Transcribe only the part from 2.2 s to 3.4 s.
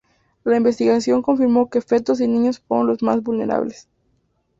y niños fueron los más